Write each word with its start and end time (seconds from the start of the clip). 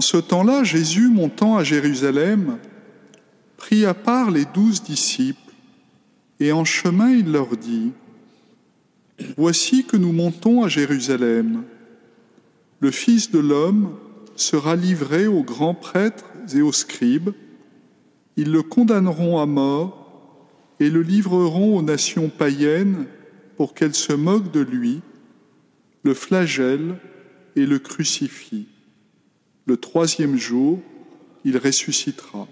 En 0.00 0.02
ce 0.02 0.16
temps-là, 0.16 0.64
Jésus, 0.64 1.10
montant 1.10 1.58
à 1.58 1.62
Jérusalem, 1.62 2.56
prit 3.58 3.84
à 3.84 3.92
part 3.92 4.30
les 4.30 4.46
douze 4.46 4.82
disciples, 4.82 5.52
et 6.40 6.52
en 6.52 6.64
chemin 6.64 7.10
il 7.10 7.30
leur 7.30 7.54
dit, 7.58 7.92
Voici 9.36 9.84
que 9.84 9.98
nous 9.98 10.12
montons 10.12 10.64
à 10.64 10.68
Jérusalem. 10.68 11.64
Le 12.78 12.90
Fils 12.90 13.30
de 13.30 13.40
l'homme 13.40 13.94
sera 14.36 14.74
livré 14.74 15.26
aux 15.26 15.42
grands 15.42 15.74
prêtres 15.74 16.32
et 16.54 16.62
aux 16.62 16.72
scribes. 16.72 17.34
Ils 18.38 18.50
le 18.50 18.62
condamneront 18.62 19.38
à 19.38 19.44
mort 19.44 20.48
et 20.80 20.88
le 20.88 21.02
livreront 21.02 21.76
aux 21.76 21.82
nations 21.82 22.30
païennes 22.30 23.04
pour 23.58 23.74
qu'elles 23.74 23.94
se 23.94 24.14
moquent 24.14 24.50
de 24.50 24.60
lui, 24.60 25.02
le 26.04 26.14
flagellent 26.14 26.96
et 27.54 27.66
le 27.66 27.78
crucifient. 27.78 28.69
Le 29.70 29.76
troisième 29.76 30.36
jour, 30.36 30.80
il 31.44 31.56
ressuscitera. 31.56 32.48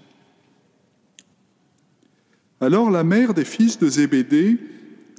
Alors 2.61 2.89
la 2.89 3.03
mère 3.03 3.33
des 3.33 3.43
fils 3.43 3.77
de 3.77 3.89
Zébédée 3.89 4.57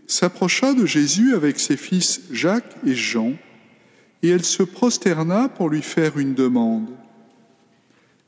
s'approcha 0.06 0.72
de 0.72 0.86
Jésus 0.86 1.34
avec 1.34 1.60
ses 1.60 1.76
fils 1.76 2.22
Jacques 2.32 2.74
et 2.86 2.94
Jean, 2.94 3.34
et 4.22 4.30
elle 4.30 4.46
se 4.46 4.62
prosterna 4.62 5.50
pour 5.50 5.68
lui 5.68 5.82
faire 5.82 6.16
une 6.16 6.32
demande. 6.32 6.88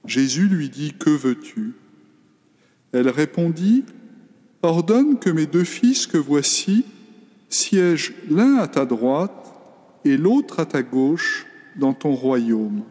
Jésus 0.05 0.49
lui 0.49 0.69
dit, 0.69 0.93
Que 0.93 1.09
veux-tu? 1.09 1.73
Elle 2.93 3.09
répondit, 3.09 3.87
Ordonne 4.61 5.19
que 5.19 5.31
mes 5.31 5.47
deux 5.47 5.65
fils 5.65 6.07
que 6.07 6.19
voici 6.19 6.85
siègent 7.49 8.13
l'un 8.29 8.57
à 8.57 8.69
ta 8.69 8.85
droite 8.85 9.55
et 10.05 10.19
l'autre 10.19 10.61
à 10.61 10.67
ta 10.67 10.83
gauche 10.83 11.47
dans 11.77 11.95
ton 11.95 12.13
royaume. 12.13 12.83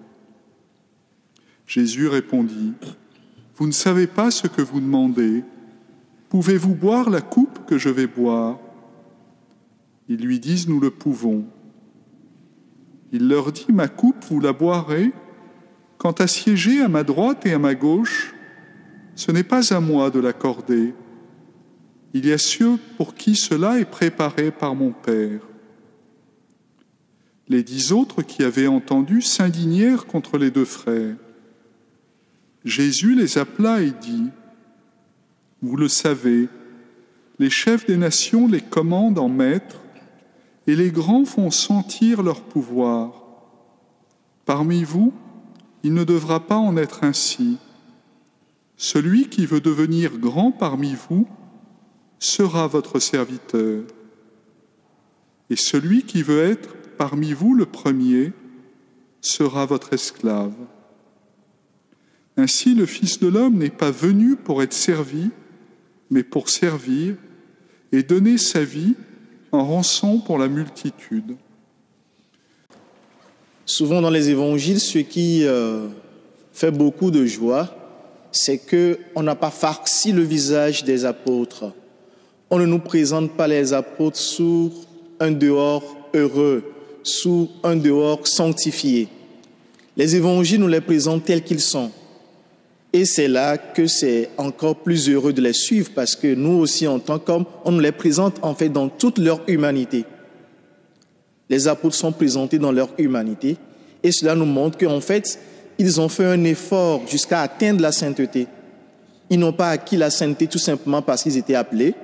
Jésus 1.71 2.09
répondit, 2.09 2.73
Vous 3.55 3.65
ne 3.65 3.71
savez 3.71 4.05
pas 4.05 4.29
ce 4.29 4.47
que 4.47 4.61
vous 4.61 4.81
demandez. 4.81 5.45
Pouvez-vous 6.27 6.75
boire 6.75 7.09
la 7.09 7.21
coupe 7.21 7.65
que 7.65 7.77
je 7.77 7.87
vais 7.87 8.07
boire? 8.07 8.59
Ils 10.09 10.19
lui 10.19 10.41
disent, 10.41 10.67
Nous 10.67 10.81
le 10.81 10.89
pouvons. 10.89 11.45
Il 13.13 13.29
leur 13.29 13.53
dit, 13.53 13.67
Ma 13.69 13.87
coupe, 13.87 14.21
vous 14.29 14.41
la 14.41 14.51
boirez? 14.51 15.13
Quant 15.97 16.11
à 16.11 16.27
siéger 16.27 16.81
à 16.81 16.89
ma 16.89 17.05
droite 17.05 17.45
et 17.45 17.53
à 17.53 17.59
ma 17.59 17.73
gauche, 17.73 18.35
ce 19.15 19.31
n'est 19.31 19.45
pas 19.45 19.73
à 19.73 19.79
moi 19.79 20.09
de 20.09 20.19
l'accorder. 20.19 20.93
Il 22.13 22.25
y 22.25 22.33
a 22.33 22.37
ceux 22.37 22.77
pour 22.97 23.15
qui 23.15 23.37
cela 23.37 23.79
est 23.79 23.89
préparé 23.89 24.51
par 24.51 24.75
mon 24.75 24.91
Père. 24.91 25.39
Les 27.47 27.63
dix 27.63 27.93
autres 27.93 28.23
qui 28.23 28.43
avaient 28.43 28.67
entendu 28.67 29.21
s'indignèrent 29.21 30.05
contre 30.05 30.37
les 30.37 30.51
deux 30.51 30.65
frères. 30.65 31.15
Jésus 32.63 33.15
les 33.15 33.37
appela 33.37 33.81
et 33.81 33.91
dit, 33.91 34.29
Vous 35.61 35.75
le 35.75 35.87
savez, 35.87 36.47
les 37.39 37.49
chefs 37.49 37.87
des 37.87 37.97
nations 37.97 38.47
les 38.47 38.61
commandent 38.61 39.19
en 39.19 39.29
maîtres, 39.29 39.81
et 40.67 40.75
les 40.75 40.91
grands 40.91 41.25
font 41.25 41.49
sentir 41.49 42.21
leur 42.21 42.41
pouvoir. 42.41 43.23
Parmi 44.45 44.83
vous, 44.83 45.11
il 45.83 45.93
ne 45.93 46.03
devra 46.03 46.45
pas 46.45 46.57
en 46.57 46.77
être 46.77 47.03
ainsi. 47.03 47.57
Celui 48.77 49.27
qui 49.27 49.45
veut 49.45 49.61
devenir 49.61 50.17
grand 50.17 50.51
parmi 50.51 50.95
vous 51.09 51.27
sera 52.19 52.67
votre 52.67 52.99
serviteur. 52.99 53.83
Et 55.49 55.55
celui 55.55 56.03
qui 56.03 56.21
veut 56.21 56.43
être 56.43 56.75
parmi 56.97 57.33
vous 57.33 57.55
le 57.55 57.65
premier 57.65 58.33
sera 59.21 59.65
votre 59.65 59.93
esclave. 59.93 60.53
Ainsi 62.37 62.75
le 62.75 62.85
Fils 62.85 63.19
de 63.19 63.27
l'homme 63.27 63.57
n'est 63.57 63.69
pas 63.69 63.91
venu 63.91 64.35
pour 64.35 64.63
être 64.63 64.73
servi, 64.73 65.29
mais 66.09 66.23
pour 66.23 66.49
servir 66.49 67.15
et 67.91 68.03
donner 68.03 68.37
sa 68.37 68.63
vie 68.63 68.95
en 69.51 69.65
rançon 69.65 70.19
pour 70.19 70.37
la 70.37 70.47
multitude. 70.47 71.35
Souvent 73.65 74.01
dans 74.01 74.09
les 74.09 74.29
évangiles, 74.29 74.79
ce 74.79 74.99
qui 74.99 75.45
euh, 75.45 75.87
fait 76.53 76.71
beaucoup 76.71 77.11
de 77.11 77.25
joie, 77.25 77.75
c'est 78.31 78.57
qu'on 78.57 79.23
n'a 79.23 79.35
pas 79.35 79.51
farci 79.51 80.11
le 80.11 80.23
visage 80.23 80.83
des 80.83 81.05
apôtres. 81.05 81.73
On 82.49 82.59
ne 82.59 82.65
nous 82.65 82.79
présente 82.79 83.31
pas 83.31 83.47
les 83.47 83.73
apôtres 83.73 84.17
sous 84.17 84.71
un 85.19 85.31
dehors 85.31 85.95
heureux, 86.13 86.63
sous 87.03 87.49
un 87.63 87.75
dehors 87.75 88.25
sanctifié. 88.27 89.07
Les 89.97 90.15
évangiles 90.15 90.59
nous 90.59 90.67
les 90.67 90.81
présentent 90.81 91.25
tels 91.25 91.43
qu'ils 91.43 91.61
sont. 91.61 91.91
Et 92.93 93.05
c'est 93.05 93.29
là 93.29 93.57
que 93.57 93.87
c'est 93.87 94.29
encore 94.37 94.75
plus 94.75 95.09
heureux 95.09 95.31
de 95.31 95.41
les 95.41 95.53
suivre 95.53 95.91
parce 95.95 96.15
que 96.15 96.33
nous 96.33 96.57
aussi, 96.57 96.87
en 96.87 96.99
tant 96.99 97.19
qu'hommes, 97.19 97.45
on 97.63 97.71
nous 97.71 97.79
les 97.79 97.93
présente 97.93 98.37
en 98.41 98.53
fait 98.53 98.69
dans 98.69 98.89
toute 98.89 99.17
leur 99.17 99.41
humanité. 99.47 100.05
Les 101.49 101.67
apôtres 101.67 101.95
sont 101.95 102.11
présentés 102.11 102.59
dans 102.59 102.71
leur 102.71 102.89
humanité 102.97 103.57
et 104.03 104.11
cela 104.11 104.35
nous 104.35 104.45
montre 104.45 104.77
qu'en 104.77 104.99
fait, 104.99 105.39
ils 105.77 106.01
ont 106.01 106.09
fait 106.09 106.25
un 106.25 106.43
effort 106.43 107.01
jusqu'à 107.07 107.41
atteindre 107.41 107.81
la 107.81 107.93
sainteté. 107.93 108.47
Ils 109.29 109.39
n'ont 109.39 109.53
pas 109.53 109.69
acquis 109.69 109.95
la 109.95 110.09
sainteté 110.09 110.47
tout 110.47 110.59
simplement 110.59 111.01
parce 111.01 111.23
qu'ils 111.23 111.37
étaient 111.37 111.55
appelés 111.55 111.95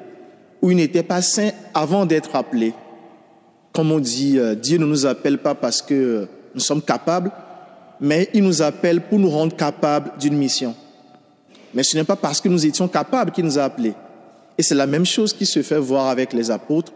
ou 0.61 0.71
ils 0.71 0.77
n'étaient 0.77 1.03
pas 1.03 1.21
saints 1.21 1.51
avant 1.73 2.05
d'être 2.05 2.35
appelés. 2.35 2.73
Comme 3.73 3.91
on 3.91 3.99
dit, 3.99 4.39
euh, 4.39 4.55
Dieu 4.55 4.77
ne 4.77 4.85
nous 4.85 5.05
appelle 5.05 5.37
pas 5.37 5.53
parce 5.53 5.81
que 5.81 6.27
nous 6.55 6.61
sommes 6.61 6.81
capables, 6.81 7.31
mais 7.99 8.29
il 8.33 8.43
nous 8.43 8.61
appelle 8.61 9.01
pour 9.01 9.19
nous 9.19 9.29
rendre 9.29 9.55
capables 9.55 10.11
d'une 10.19 10.37
mission. 10.37 10.75
Mais 11.73 11.83
ce 11.83 11.97
n'est 11.97 12.03
pas 12.03 12.15
parce 12.15 12.41
que 12.41 12.49
nous 12.49 12.65
étions 12.65 12.87
capables 12.87 13.31
qu'il 13.31 13.45
nous 13.45 13.59
a 13.59 13.63
appelés. 13.63 13.93
Et 14.57 14.63
c'est 14.63 14.75
la 14.75 14.87
même 14.87 15.05
chose 15.05 15.33
qui 15.33 15.45
se 15.45 15.61
fait 15.61 15.79
voir 15.79 16.07
avec 16.07 16.33
les 16.33 16.49
apôtres, 16.49 16.93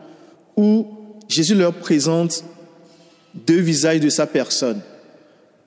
où 0.55 0.87
Jésus 1.27 1.55
leur 1.55 1.73
présente 1.73 2.43
deux 3.33 3.59
visages 3.59 3.99
de 3.99 4.09
sa 4.09 4.27
personne. 4.27 4.81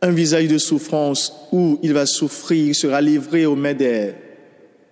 Un 0.03 0.11
visage 0.11 0.49
de 0.49 0.59
souffrance 0.59 1.33
où 1.53 1.79
il 1.83 1.93
va 1.93 2.07
souffrir, 2.07 2.67
il 2.67 2.75
sera 2.75 3.01
livré 3.01 3.47
aux 3.47 3.57
mains 3.57 3.75
des, 3.75 4.13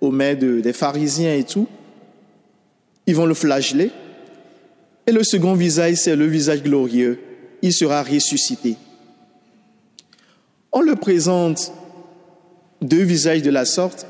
aux 0.01 0.11
mains 0.11 0.35
des 0.35 0.73
pharisiens 0.73 1.35
et 1.35 1.45
tout. 1.45 1.67
Ils 3.07 3.17
vont 3.17 3.27
le 3.27 3.35
flageller. 3.35 3.91
Et 5.07 5.13
le 5.13 5.25
second 5.25 5.55
visage, 5.55 5.97
c'est 5.97 6.17
le 6.17 6.27
visage 6.27 6.63
glorieux. 6.63 7.19
Il 7.61 7.73
sera 7.73 8.03
ressuscité. 8.03 8.77
On 10.73 10.81
le 10.81 10.97
présente 10.97 11.73
deux 12.81 13.03
visages 13.03 13.43
de 13.43 13.51
la 13.51 13.65
sorte, 13.65 14.07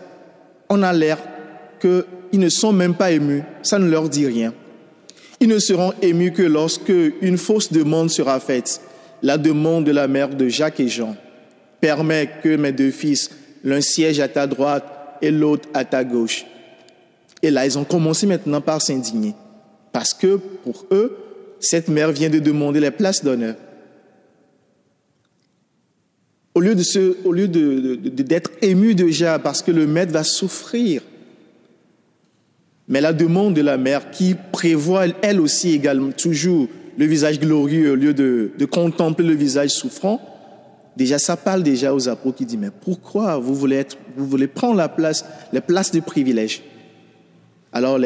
on 0.68 0.82
a 0.82 0.92
l'air 0.92 1.18
qu'ils 1.80 2.40
ne 2.40 2.48
sont 2.48 2.72
même 2.72 2.94
pas 2.94 3.10
émus, 3.10 3.42
ça 3.62 3.78
ne 3.78 3.90
leur 3.90 4.08
dit 4.08 4.26
rien. 4.26 4.54
Ils 5.40 5.48
ne 5.48 5.58
seront 5.58 5.92
émus 6.02 6.32
que 6.32 6.42
lorsque 6.42 6.92
une 7.20 7.36
fausse 7.36 7.72
demande 7.72 8.10
sera 8.10 8.38
faite, 8.38 8.80
la 9.22 9.38
demande 9.38 9.84
de 9.84 9.90
la 9.90 10.06
mère 10.06 10.28
de 10.28 10.48
Jacques 10.48 10.78
et 10.78 10.88
Jean. 10.88 11.16
Permets 11.80 12.30
que 12.42 12.56
mes 12.56 12.70
deux 12.70 12.92
fils, 12.92 13.30
l'un 13.64 13.80
siège 13.80 14.20
à 14.20 14.28
ta 14.28 14.46
droite 14.46 14.84
et 15.20 15.32
l'autre 15.32 15.68
à 15.74 15.84
ta 15.84 16.04
gauche. 16.04 16.46
Et 17.42 17.50
là, 17.50 17.66
ils 17.66 17.76
ont 17.76 17.84
commencé 17.84 18.26
maintenant 18.26 18.60
par 18.60 18.80
s'indigner, 18.80 19.34
parce 19.90 20.14
que 20.14 20.36
pour 20.36 20.86
eux, 20.92 21.18
cette 21.58 21.88
mère 21.88 22.12
vient 22.12 22.30
de 22.30 22.38
demander 22.38 22.78
les 22.78 22.92
places 22.92 23.24
d'honneur. 23.24 23.56
Au 26.54 26.60
lieu 26.60 26.74
de 26.74 27.94
d'être 27.94 28.50
ému 28.60 28.94
déjà 28.94 29.38
parce 29.38 29.62
que 29.62 29.70
le 29.70 29.86
maître 29.86 30.12
va 30.12 30.22
souffrir. 30.22 31.02
Mais 32.88 33.00
la 33.00 33.12
demande 33.12 33.54
de 33.54 33.62
la 33.62 33.78
mère 33.78 34.10
qui 34.10 34.34
prévoit 34.52 35.06
elle 35.22 35.40
aussi 35.40 35.72
également 35.72 36.12
toujours 36.12 36.68
le 36.98 37.06
visage 37.06 37.40
glorieux 37.40 37.92
au 37.92 37.94
lieu 37.94 38.12
de, 38.12 38.64
contempler 38.66 39.26
le 39.26 39.34
visage 39.34 39.70
souffrant, 39.70 40.20
déjà 40.96 41.18
ça 41.18 41.36
parle 41.38 41.62
déjà 41.62 41.94
aux 41.94 42.08
apôtres 42.08 42.38
qui 42.38 42.46
disent 42.46 42.58
mais 42.58 42.70
pourquoi 42.70 43.38
vous 43.38 43.54
voulez 43.54 44.46
prendre 44.46 44.76
la 44.76 44.88
place, 44.88 45.24
les 45.52 45.62
places 45.62 45.90
de 45.90 46.00
privilège? 46.00 46.62
Alors 47.72 47.98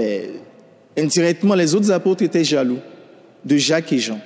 indirectement 0.96 1.56
les 1.56 1.74
autres 1.74 1.90
apôtres 1.90 2.22
étaient 2.22 2.44
jaloux 2.44 2.78
de 3.44 3.56
Jacques 3.56 3.92
et 3.92 3.98
Jean, 3.98 4.20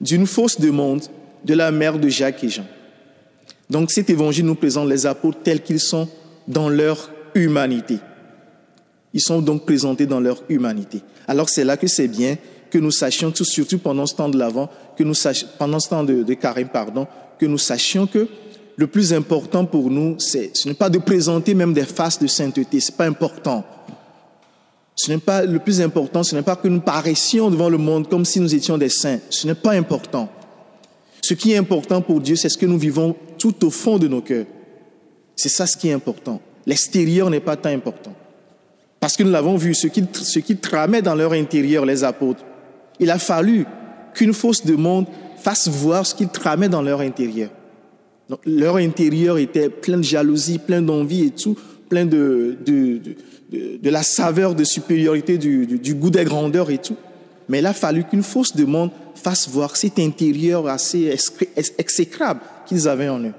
d'une 0.00 0.26
fausse 0.26 0.60
demande 0.60 1.04
de 1.44 1.54
la 1.54 1.70
mère 1.70 1.98
de 1.98 2.08
Jacques 2.08 2.44
et 2.44 2.48
Jean. 2.50 2.66
Donc 3.74 3.90
cet 3.90 4.08
évangile 4.08 4.46
nous 4.46 4.54
présente 4.54 4.88
les 4.88 5.04
apôtres 5.04 5.38
tels 5.42 5.60
qu'ils 5.60 5.80
sont 5.80 6.06
dans 6.46 6.68
leur 6.68 7.10
humanité. 7.34 7.98
Ils 9.12 9.20
sont 9.20 9.42
donc 9.42 9.64
présentés 9.64 10.06
dans 10.06 10.20
leur 10.20 10.44
humanité. 10.48 11.02
Alors 11.26 11.48
c'est 11.48 11.64
là 11.64 11.76
que 11.76 11.88
c'est 11.88 12.06
bien 12.06 12.36
que 12.70 12.78
nous 12.78 12.92
sachions, 12.92 13.32
surtout 13.34 13.78
pendant 13.78 14.06
ce 14.06 14.14
temps 14.14 14.28
de 14.28 14.38
l'avant, 14.38 14.70
que 14.96 15.02
nous 15.02 15.12
sachions, 15.12 15.48
pendant 15.58 15.80
ce 15.80 15.88
temps 15.88 16.04
de, 16.04 16.22
de 16.22 16.34
carême, 16.34 16.68
pardon, 16.68 17.08
que 17.36 17.46
nous 17.46 17.58
sachions 17.58 18.06
que 18.06 18.28
le 18.76 18.86
plus 18.86 19.12
important 19.12 19.64
pour 19.64 19.90
nous, 19.90 20.20
c'est, 20.20 20.56
ce 20.56 20.68
n'est 20.68 20.74
pas 20.74 20.88
de 20.88 20.98
présenter 20.98 21.54
même 21.54 21.74
des 21.74 21.82
faces 21.82 22.20
de 22.20 22.28
sainteté, 22.28 22.78
c'est 22.78 22.96
pas 22.96 23.06
important. 23.06 23.64
Ce 24.94 25.10
n'est 25.10 25.18
pas 25.18 25.44
le 25.44 25.58
plus 25.58 25.80
important, 25.80 26.22
ce 26.22 26.36
n'est 26.36 26.42
pas 26.42 26.54
que 26.54 26.68
nous 26.68 26.80
paraissions 26.80 27.50
devant 27.50 27.68
le 27.68 27.78
monde 27.78 28.08
comme 28.08 28.24
si 28.24 28.38
nous 28.38 28.54
étions 28.54 28.78
des 28.78 28.88
saints. 28.88 29.18
Ce 29.30 29.48
n'est 29.48 29.56
pas 29.56 29.72
important. 29.72 30.28
Ce 31.22 31.32
qui 31.32 31.52
est 31.52 31.56
important 31.56 32.02
pour 32.02 32.20
Dieu, 32.20 32.36
c'est 32.36 32.50
ce 32.50 32.58
que 32.58 32.66
nous 32.66 32.78
vivons 32.78 33.16
tout 33.44 33.66
au 33.66 33.70
fond 33.70 33.98
de 33.98 34.08
nos 34.08 34.22
cœurs. 34.22 34.46
C'est 35.36 35.50
ça 35.50 35.66
ce 35.66 35.76
qui 35.76 35.90
est 35.90 35.92
important. 35.92 36.40
L'extérieur 36.64 37.28
n'est 37.28 37.40
pas 37.40 37.56
tant 37.56 37.68
important. 37.68 38.14
Parce 38.98 39.18
que 39.18 39.22
nous 39.22 39.30
l'avons 39.30 39.58
vu, 39.58 39.74
ce 39.74 39.86
qu'ils 39.86 40.06
ce 40.14 40.38
qui 40.38 40.56
tramaient 40.56 41.02
dans 41.02 41.14
leur 41.14 41.32
intérieur, 41.32 41.84
les 41.84 42.04
apôtres, 42.04 42.42
il 42.98 43.10
a 43.10 43.18
fallu 43.18 43.66
qu'une 44.14 44.32
fausse 44.32 44.64
de 44.64 44.74
monde 44.76 45.04
fasse 45.36 45.68
voir 45.68 46.06
ce 46.06 46.14
qu'ils 46.14 46.30
tramaient 46.30 46.70
dans 46.70 46.80
leur 46.80 47.00
intérieur. 47.00 47.50
leur 48.46 48.76
intérieur 48.76 49.36
était 49.36 49.68
plein 49.68 49.98
de 49.98 50.02
jalousie, 50.02 50.58
plein 50.58 50.80
d'envie 50.80 51.26
et 51.26 51.30
tout, 51.30 51.54
plein 51.90 52.06
de, 52.06 52.56
de, 52.64 52.98
de, 53.52 53.90
la 53.90 54.02
saveur 54.02 54.54
de 54.54 54.64
supériorité, 54.64 55.36
du, 55.36 55.66
du, 55.66 55.94
goût 55.94 56.08
des 56.08 56.24
grandeurs 56.24 56.70
et 56.70 56.78
tout. 56.78 56.96
Mais 57.50 57.58
il 57.58 57.66
a 57.66 57.74
fallu 57.74 58.04
qu'une 58.04 58.22
fausse 58.22 58.56
de 58.56 58.64
monde 58.64 58.90
fasse 59.14 59.50
voir 59.50 59.76
cet 59.76 59.98
intérieur 59.98 60.66
assez 60.66 61.14
exécrable 61.76 62.40
qu'ils 62.64 62.88
avaient 62.88 63.08
en 63.08 63.20
eux. 63.20 63.34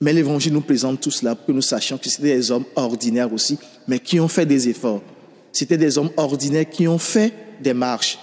Mais 0.00 0.12
l'Évangile 0.12 0.52
nous 0.52 0.60
présente 0.60 1.00
tout 1.00 1.10
cela 1.10 1.34
pour 1.34 1.46
que 1.46 1.52
nous 1.52 1.62
sachions 1.62 1.98
que 1.98 2.08
c'était 2.08 2.34
des 2.34 2.50
hommes 2.50 2.66
ordinaires 2.76 3.32
aussi, 3.32 3.58
mais 3.88 3.98
qui 3.98 4.20
ont 4.20 4.28
fait 4.28 4.46
des 4.46 4.68
efforts. 4.68 5.02
C'était 5.52 5.78
des 5.78 5.96
hommes 5.98 6.10
ordinaires 6.16 6.68
qui 6.68 6.88
ont 6.88 6.98
fait 6.98 7.32
des 7.60 7.74
marches 7.74 8.18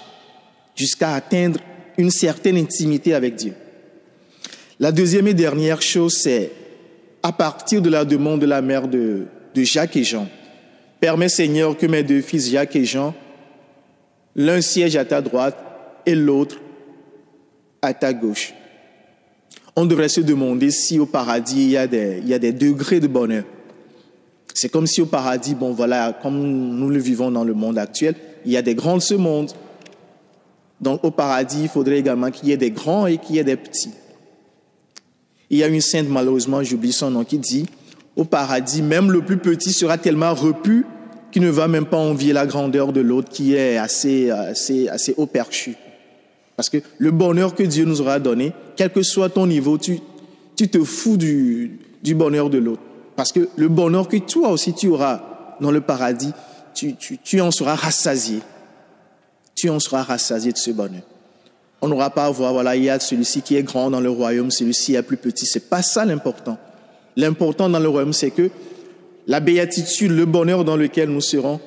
jusqu'à 0.75 1.15
atteindre 1.15 1.59
une 1.97 2.11
certaine 2.11 2.57
intimité 2.57 3.13
avec 3.13 3.35
Dieu. 3.35 3.53
La 4.79 4.91
deuxième 4.91 5.27
et 5.27 5.33
dernière 5.33 5.81
chose, 5.81 6.17
c'est 6.17 6.51
à 7.23 7.31
partir 7.31 7.81
de 7.81 7.89
la 7.89 8.03
demande 8.03 8.41
de 8.41 8.45
la 8.45 8.61
mère 8.61 8.87
de, 8.87 9.27
de 9.53 9.63
Jacques 9.63 9.95
et 9.95 10.03
Jean, 10.03 10.27
permets 10.99 11.29
Seigneur 11.29 11.77
que 11.77 11.85
mes 11.85 12.03
deux 12.03 12.21
fils 12.21 12.49
Jacques 12.49 12.75
et 12.75 12.85
Jean, 12.85 13.13
l'un 14.35 14.61
siège 14.61 14.95
à 14.95 15.05
ta 15.05 15.21
droite 15.21 15.57
et 16.05 16.15
l'autre 16.15 16.59
à 17.81 17.93
ta 17.93 18.13
gauche 18.13 18.53
on 19.75 19.85
devrait 19.85 20.09
se 20.09 20.21
demander 20.21 20.71
si 20.71 21.00
au 21.00 21.06
paradis, 21.06 21.63
il 21.63 21.69
y 21.71 21.77
a 21.77 21.88
des, 21.88 22.19
il 22.21 22.27
y 22.27 22.33
a 22.33 22.39
des 22.39 22.51
degrés 22.51 23.00
de 23.00 23.07
bonheur. 23.07 23.44
C'est 24.53 24.69
comme 24.69 24.88
si 24.88 25.01
au 25.01 25.06
paradis, 25.06 25.56
bon 25.56 25.71
voilà, 25.71 26.18
comme 26.21 26.41
nous 26.41 26.89
le 26.89 27.00
vivons 27.00 27.31
dans 27.31 27.44
le 27.44 27.53
monde 27.53 27.77
actuel, 27.77 28.15
il 28.45 28.51
y 28.51 28.57
a 28.57 28.62
des 28.62 28.75
grands 28.75 28.97
de 28.97 29.01
ce 29.01 29.13
monde. 29.13 29.51
Donc 30.81 31.03
au 31.03 31.12
paradis, 31.12 31.63
il 31.63 31.69
faudrait 31.69 32.00
également 32.00 32.31
qu'il 32.31 32.50
y 32.50 32.51
ait 32.51 32.57
des 32.57 32.71
grands 32.71 33.07
et 33.07 33.18
qu'il 33.18 33.35
y 33.35 33.39
ait 33.39 33.44
des 33.44 33.56
petits. 33.56 33.94
Il 35.50 35.57
y 35.57 35.63
a 35.63 35.68
une 35.68 35.81
sainte, 35.81 36.07
malheureusement, 36.09 36.63
j'oublie 36.63 36.91
son 36.91 37.12
nom, 37.12 37.24
qui 37.24 37.38
dit, 37.38 37.65
au 38.15 38.24
paradis, 38.24 38.81
même 38.81 39.12
le 39.12 39.21
plus 39.21 39.38
petit 39.38 39.71
sera 39.71 39.97
tellement 39.97 40.33
repu 40.33 40.85
qu'il 41.31 41.44
ne 41.44 41.50
va 41.50 41.67
même 41.67 41.85
pas 41.85 41.97
envier 41.97 42.33
la 42.33 42.45
grandeur 42.45 42.91
de 42.91 43.01
l'autre 43.01 43.29
qui 43.29 43.56
est 43.56 43.77
assez, 43.77 44.31
assez, 44.31 44.88
assez 44.89 45.13
haut 45.17 45.25
perchu. 45.25 45.75
Parce 46.56 46.69
que 46.69 46.77
le 46.97 47.12
bonheur 47.12 47.56
que 47.56 47.63
Dieu 47.63 47.85
nous 47.85 48.01
aura 48.01 48.19
donné, 48.19 48.53
quel 48.81 48.89
que 48.89 49.03
soit 49.03 49.29
ton 49.29 49.45
niveau, 49.45 49.77
tu, 49.77 49.99
tu 50.55 50.67
te 50.67 50.83
fous 50.83 51.15
du, 51.15 51.77
du 52.01 52.15
bonheur 52.15 52.49
de 52.49 52.57
l'autre. 52.57 52.81
Parce 53.15 53.31
que 53.31 53.47
le 53.55 53.67
bonheur 53.67 54.07
que 54.07 54.17
toi 54.17 54.49
aussi 54.49 54.73
tu 54.73 54.87
auras 54.87 55.21
dans 55.61 55.69
le 55.69 55.81
paradis, 55.81 56.31
tu, 56.73 56.95
tu, 56.95 57.19
tu 57.19 57.41
en 57.41 57.51
seras 57.51 57.75
rassasié. 57.75 58.39
Tu 59.53 59.69
en 59.69 59.79
seras 59.79 60.01
rassasié 60.01 60.51
de 60.51 60.57
ce 60.57 60.71
bonheur. 60.71 61.03
On 61.83 61.89
n'aura 61.89 62.09
pas 62.09 62.25
à 62.25 62.31
voir, 62.31 62.53
voilà, 62.53 62.75
il 62.75 62.85
y 62.85 62.89
a 62.89 62.99
celui-ci 62.99 63.43
qui 63.43 63.55
est 63.55 63.61
grand 63.61 63.91
dans 63.91 64.01
le 64.01 64.09
royaume, 64.09 64.49
celui-ci 64.49 64.95
est 64.95 65.03
plus 65.03 65.17
petit. 65.17 65.45
C'est 65.45 65.69
pas 65.69 65.83
ça 65.83 66.03
l'important. 66.03 66.57
L'important 67.15 67.69
dans 67.69 67.77
le 67.77 67.87
royaume, 67.87 68.13
c'est 68.13 68.31
que 68.31 68.49
la 69.27 69.41
béatitude, 69.41 70.09
le 70.09 70.25
bonheur 70.25 70.65
dans 70.65 70.75
lequel 70.75 71.09
nous 71.09 71.21
serons, 71.21 71.59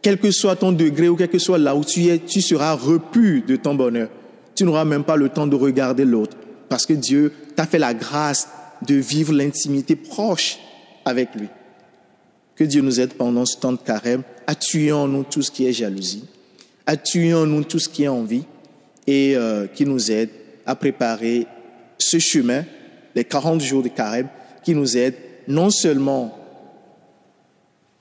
quel 0.00 0.18
que 0.18 0.30
soit 0.30 0.56
ton 0.56 0.72
degré 0.72 1.10
ou 1.10 1.16
quel 1.16 1.28
que 1.28 1.38
soit 1.38 1.58
là 1.58 1.76
où 1.76 1.84
tu 1.84 2.06
es, 2.06 2.18
tu 2.18 2.40
seras 2.40 2.72
repu 2.72 3.44
de 3.46 3.56
ton 3.56 3.74
bonheur 3.74 4.08
tu 4.56 4.64
n'auras 4.64 4.84
même 4.84 5.04
pas 5.04 5.16
le 5.16 5.28
temps 5.28 5.46
de 5.46 5.54
regarder 5.54 6.04
l'autre 6.04 6.36
parce 6.68 6.86
que 6.86 6.92
Dieu 6.92 7.32
t'a 7.54 7.66
fait 7.66 7.78
la 7.78 7.94
grâce 7.94 8.48
de 8.86 8.94
vivre 8.94 9.32
l'intimité 9.32 9.96
proche 9.96 10.58
avec 11.04 11.34
lui. 11.34 11.48
Que 12.54 12.64
Dieu 12.64 12.82
nous 12.82 13.00
aide 13.00 13.14
pendant 13.14 13.44
ce 13.44 13.56
temps 13.56 13.72
de 13.72 13.78
carême 13.78 14.22
à 14.46 14.54
tuer 14.54 14.92
en 14.92 15.08
nous 15.08 15.24
tout 15.24 15.42
ce 15.42 15.50
qui 15.50 15.66
est 15.66 15.72
jalousie, 15.72 16.24
à 16.86 16.96
tuer 16.96 17.34
en 17.34 17.46
nous 17.46 17.64
tout 17.64 17.78
ce 17.78 17.88
qui 17.88 18.04
est 18.04 18.08
envie 18.08 18.44
et 19.06 19.36
euh, 19.36 19.66
qui 19.66 19.84
nous 19.84 20.10
aide 20.10 20.30
à 20.64 20.74
préparer 20.74 21.46
ce 21.98 22.18
chemin, 22.18 22.64
les 23.14 23.24
40 23.24 23.60
jours 23.60 23.82
de 23.82 23.88
carême, 23.88 24.28
qui 24.64 24.74
nous 24.74 24.96
aide 24.96 25.14
non 25.48 25.70
seulement 25.70 26.36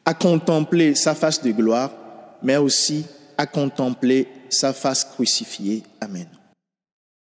à 0.03 0.13
contempler 0.13 0.95
sa 0.95 1.15
face 1.15 1.41
de 1.41 1.51
gloire, 1.51 1.91
mais 2.43 2.57
aussi 2.57 3.05
à 3.37 3.45
contempler 3.45 4.27
sa 4.49 4.73
face 4.73 5.03
crucifiée. 5.03 5.83
Amen. 5.99 6.27